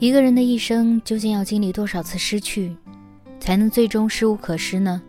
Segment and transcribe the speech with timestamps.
[0.00, 2.72] 一个人的一生究竟要经历多少次失去，
[3.40, 5.02] 才能最终失无可失呢？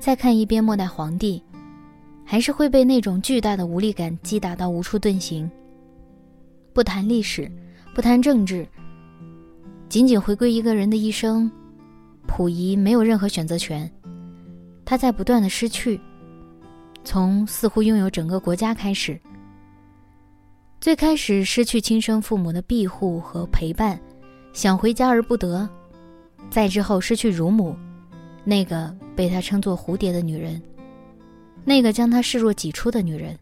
[0.00, 1.40] 再看一遍《末代皇帝》，
[2.24, 5.48] 还是会被那种巨大的无力感击打到无处遁形。
[6.72, 7.48] 不谈历史，
[7.94, 8.66] 不谈政治，
[9.88, 11.48] 仅仅回归一个人的一生，
[12.26, 13.88] 溥仪没有任何选择权，
[14.84, 16.00] 他在不断的失去，
[17.04, 19.16] 从似乎拥有整个国家开始。
[20.84, 23.98] 最开始失去亲生父母的庇护和陪伴，
[24.52, 25.66] 想回家而不得；
[26.50, 27.74] 再之后失去乳母，
[28.44, 30.60] 那个被他称作蝴蝶的女人，
[31.64, 33.34] 那个将他视若己出的女人；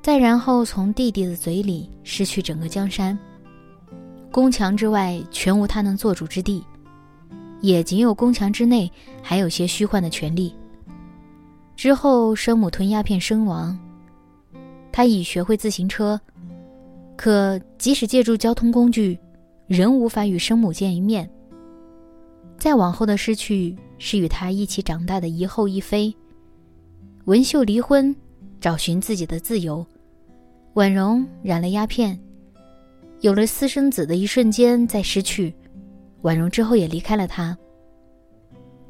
[0.00, 3.18] 再然后从弟弟的嘴里失去整个江山，
[4.30, 6.62] 宫墙之外全无他能做主之地，
[7.60, 8.88] 也仅有宫墙之内
[9.20, 10.54] 还有些虚幻的权利。
[11.74, 13.76] 之后生母吞鸦片身亡。
[14.98, 16.20] 他已学会自行车，
[17.16, 19.16] 可即使借助交通工具，
[19.68, 21.30] 仍无法与生母见一面。
[22.58, 26.12] 再往后的失去是与他一起长大的一后一妃。
[27.26, 28.12] 文秀离婚，
[28.60, 29.86] 找寻自己的自由。
[30.74, 32.18] 婉容染了鸦片，
[33.20, 35.54] 有了私生子的一瞬间在失去，
[36.22, 37.56] 婉容之后也离开了他。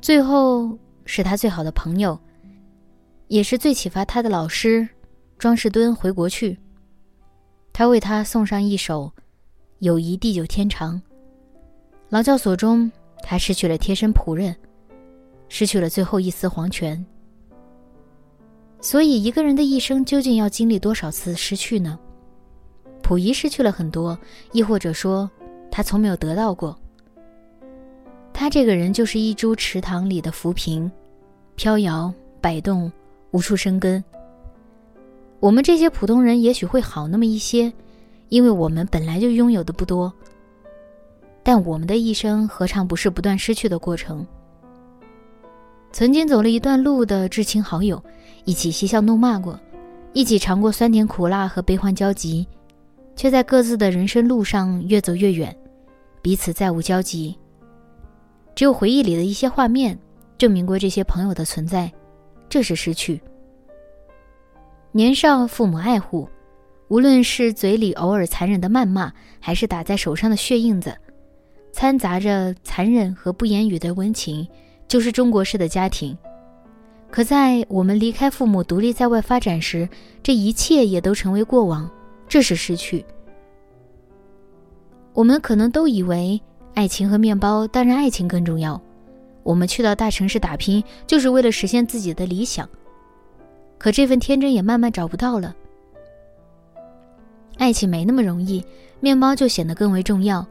[0.00, 2.16] 最后是他最好的朋友，
[3.26, 4.88] 也是最启发他的老师。
[5.38, 6.58] 庄士敦回国去，
[7.70, 9.12] 他为他送上一首
[9.80, 10.94] 《友谊地久天长》。
[12.08, 12.90] 劳教所中，
[13.22, 14.56] 他失去了贴身仆人，
[15.50, 17.04] 失去了最后一丝皇权。
[18.80, 21.98] 所以，一个人的一生究竟要经历多少次失去呢？
[23.02, 24.18] 溥仪失去了很多，
[24.52, 25.30] 亦或者说，
[25.70, 26.74] 他从没有得到过。
[28.32, 30.90] 他这个人就是一株池塘里的浮萍，
[31.56, 32.90] 飘摇摆动，
[33.32, 34.02] 无处生根。
[35.40, 37.72] 我们这些普通人也许会好那么一些，
[38.28, 40.12] 因为我们本来就拥有的不多。
[41.42, 44.26] 但我们的一生何尝不是不断失去的过程？
[45.92, 48.02] 曾经走了一段路的至亲好友，
[48.44, 49.58] 一起嬉笑怒骂过，
[50.12, 52.46] 一起尝过酸甜苦辣和悲欢交集，
[53.14, 55.56] 却在各自的人生路上越走越远，
[56.20, 57.36] 彼此再无交集。
[58.54, 59.96] 只有回忆里的一些画面，
[60.36, 61.92] 证明过这些朋友的存在，
[62.48, 63.20] 这是失去。
[64.92, 66.28] 年少父母爱护，
[66.88, 70.96] 无论是嘴里偶尔残忍的谩骂，还是打在手上的血印子，
[71.70, 74.46] 掺杂着残忍和不言语的温情，
[74.88, 76.16] 就是中国式的家庭。
[77.10, 79.88] 可在我们离开父母，独立在外发展时，
[80.22, 81.90] 这一切也都成为过往，
[82.26, 83.04] 这是失去。
[85.12, 86.40] 我们可能都以为
[86.74, 88.80] 爱情和面包，当然爱情更重要。
[89.42, 92.68] 我们去到大城市打拼，就是为了实现自己的理想。
[93.78, 95.54] 可这份天真也慢慢找不到了。
[97.58, 98.64] 爱情没那么容易，
[99.00, 100.46] 面包就显得更为重要。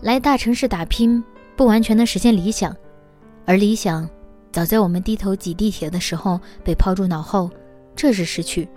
[0.00, 1.22] 来大城市打拼，
[1.56, 2.76] 不完全能实现理想，
[3.46, 4.08] 而理想，
[4.50, 7.50] 早在我们低头挤地铁的时候被抛诸脑后，
[7.94, 8.68] 这是失去。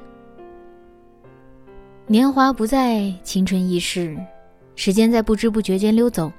[2.07, 4.15] 年华不在，青春易逝，
[4.75, 6.31] 时间在不知不觉间溜走。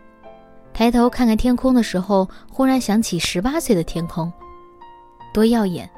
[0.72, 4.32] 抬头看看天空的时候，忽然想起十八岁的天空，
[5.34, 5.90] 多耀眼。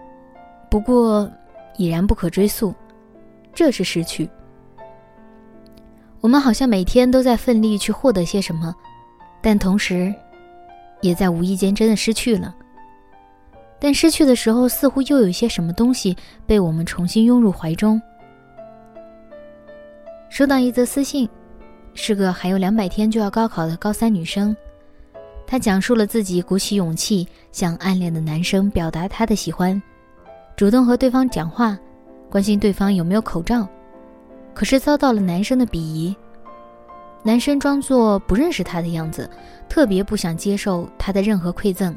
[0.71, 1.31] 不过，
[1.77, 2.75] 已然不可追溯，
[3.55, 4.29] 这是失去。
[6.21, 8.75] 我们好像每天都在奋力去获得些什么，
[9.41, 10.13] 但同时，
[11.01, 12.55] 也在无意间真的失去了。
[13.81, 18.01] 但失去的时候，似乎又有些什么东西被我们重新拥入怀中。
[20.29, 21.29] 收到一则私信，
[21.95, 24.55] 是个还有两百天就要高考的高三女生，
[25.47, 29.81] 她讲述了自己鼓起勇气向暗恋的男生表达她的喜欢。
[30.59, 31.79] 主动和对方讲话，
[32.29, 33.65] 关心对方有没有口罩，
[34.53, 36.13] 可是遭到了男生的鄙夷。
[37.23, 39.31] 男生装作不认识他的样子，
[39.69, 41.97] 特别不想接受他的任何馈赠，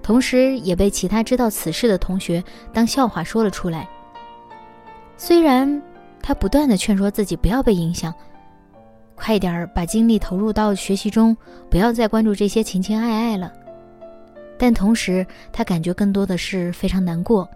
[0.00, 2.40] 同时也被其他知道此事的同学
[2.72, 3.88] 当笑话说了出来。
[5.16, 5.82] 虽然
[6.22, 8.14] 他不断的劝说自己不要被影响，
[9.16, 11.36] 快点儿把精力投入到学习中，
[11.68, 13.52] 不要再关注这些情情爱爱了，
[14.56, 17.50] 但同时他感觉更多的是非常难过。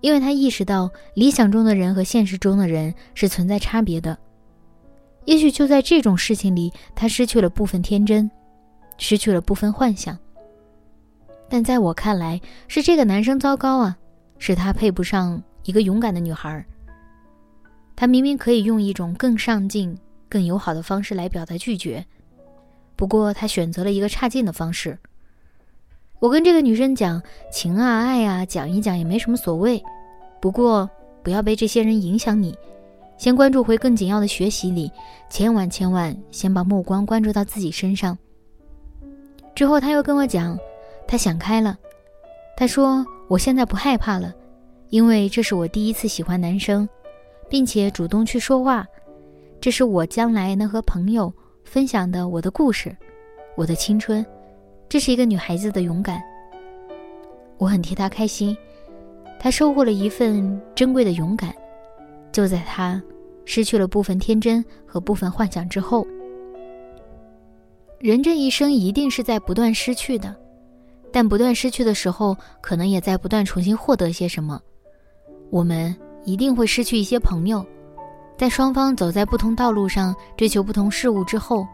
[0.00, 4.18] 因为他意识到理想中的人和现实中的人是存在差别的。
[5.26, 8.30] 也许就在这种事情里，他失去了部分天真，
[8.96, 10.18] 失去了部分幻想。
[11.48, 13.96] 但在我看来，是这个男生糟糕啊，
[14.38, 16.64] 是他配不上一个勇敢的女孩。
[17.94, 19.96] 他明明可以用一种更上进、
[20.28, 22.04] 更友好的方式来表达拒绝，
[22.96, 24.98] 不过他选择了一个差劲的方式。
[26.20, 27.20] 我跟这个女生讲
[27.50, 29.82] 情啊、爱啊，讲一讲也没什么所谓，
[30.40, 30.88] 不过
[31.22, 32.54] 不要被这些人影响你，
[33.16, 34.92] 先关注回更紧要的学习里，
[35.28, 38.16] 千万千万先把目光关注到自己身上。
[39.54, 40.56] 之后他又跟我讲，
[41.08, 41.76] 他想开了，
[42.56, 44.32] 他说我现在不害怕了，
[44.90, 46.88] 因为这是我第一次喜欢男生。
[47.48, 48.86] 并且主动去说话，
[49.60, 51.34] 这是我将来能和朋友
[51.64, 52.96] 分享的我的故事，
[53.56, 54.24] 我的青春。
[54.90, 56.20] 这是一个女孩子的勇敢，
[57.58, 58.56] 我很替她开心。
[59.38, 61.54] 她收获了一份珍贵的勇敢，
[62.32, 63.00] 就在她
[63.44, 66.04] 失去了部分天真和部分幻想之后。
[68.00, 70.34] 人这一生一定是在不断失去的，
[71.12, 74.60] 但不断失去的时候，可能也在不断重新获得些什么。
[75.50, 75.96] 我们。
[76.26, 77.64] 一定会失去一些朋友，
[78.36, 81.66] 在双方走在不同道路上追求不同事物之后，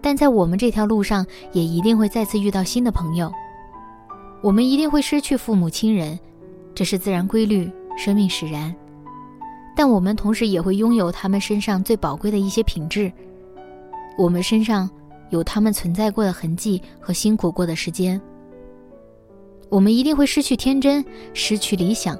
[0.00, 3.32] 但在我们这条路上也一定会再次遇到新的朋友。
[4.40, 6.18] 我们一定会失去父母亲人，
[6.74, 8.74] 这是自然规律，生命使然。
[9.76, 13.12] 但我们同时也会拥有他们身上最宝贵的一些品质。
[14.16, 14.88] 我们身上
[15.30, 18.20] 有他们存在过的痕迹和辛苦过的时间。
[19.68, 21.04] 我们一定会失去天真，
[21.34, 22.18] 失去理想。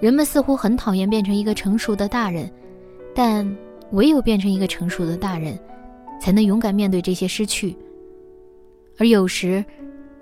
[0.00, 2.48] 人们似乎很讨厌变成一个成熟的大人，
[3.14, 3.56] 但
[3.92, 5.58] 唯有变成一个成熟的大人，
[6.20, 7.76] 才能勇敢面对这些失去。
[8.98, 9.64] 而有时，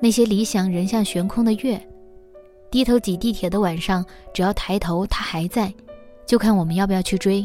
[0.01, 1.81] 那些理想人像悬空的月，
[2.71, 4.05] 低头挤地铁的晚上，
[4.35, 5.73] 只要抬头，它还在，
[6.27, 7.45] 就看我们要不要去追。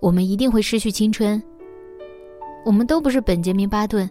[0.00, 1.42] 我们一定会失去青春，
[2.64, 4.08] 我们都不是本杰明·巴顿，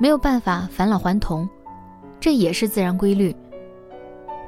[0.00, 1.48] 没有办法返老还童，
[2.18, 3.34] 这也是自然规律。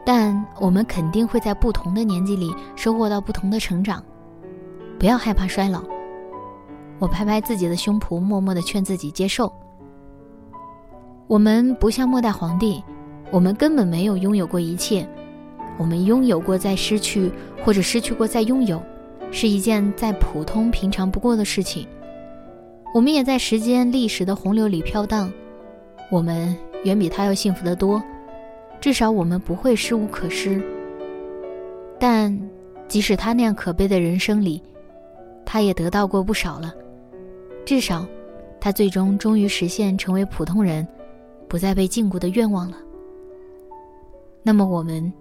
[0.04, 4.02] 但我们肯定会在不同的年纪里收获到不同的成长，
[4.98, 5.84] 不要害怕衰老。
[7.00, 9.52] 我拍拍自己的胸脯，默默的劝自己接受。
[11.26, 12.82] 我们不像末代皇帝，
[13.30, 15.08] 我们根本没有拥有过一切，
[15.78, 17.32] 我们拥有过再失去，
[17.64, 18.80] 或者失去过再拥有，
[19.32, 21.86] 是一件再普通平常不过的事情。
[22.92, 25.32] 我们也在时间历史的洪流里飘荡，
[26.10, 26.54] 我们
[26.84, 28.02] 远比他要幸福得多。
[28.78, 30.60] 至少我们不会失无可失。
[31.98, 32.36] 但
[32.88, 34.62] 即使他那样可悲的人生里，
[35.46, 36.74] 他也得到过不少了。
[37.70, 38.04] 至少，
[38.60, 40.84] 他最终终于实现成为普通人，
[41.48, 42.76] 不再被禁锢的愿望了。
[44.42, 45.12] 那么，我们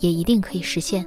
[0.00, 1.06] 也一定可以实现。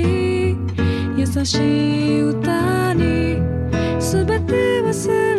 [1.45, 3.41] しい歌に
[3.99, 5.30] 全て忘れ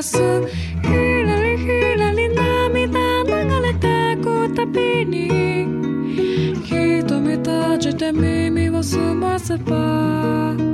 [0.00, 0.48] kassu
[0.88, 5.28] Hyyläli hyyläli naamita nangale tääkuutta piini
[6.68, 10.69] Kiito mitä jete miimi vasumasepaa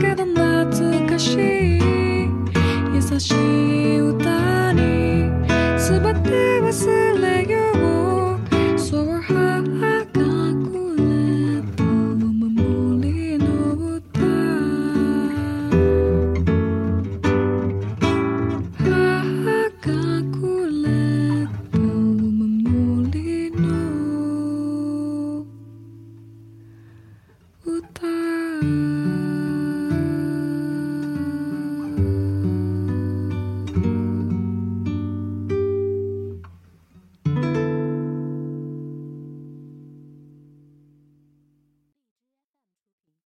[0.00, 1.80] けど懐かしい。
[2.94, 4.25] 優しい歌